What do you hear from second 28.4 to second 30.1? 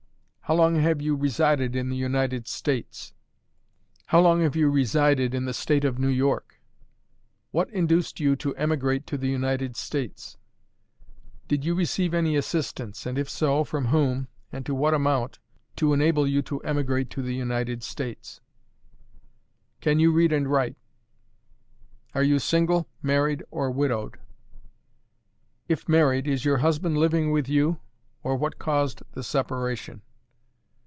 caused the separation?